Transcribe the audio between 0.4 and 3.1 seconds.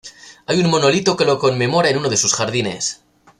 Hay un monolito que lo conmemora en uno de sus jardines.